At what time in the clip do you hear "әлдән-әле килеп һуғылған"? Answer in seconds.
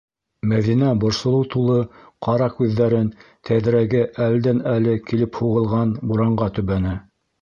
4.29-5.93